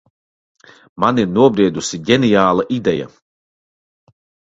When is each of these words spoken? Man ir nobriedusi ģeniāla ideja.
Man 1.03 1.19
ir 1.23 1.27
nobriedusi 1.33 1.99
ģeniāla 2.07 2.65
ideja. 2.79 3.07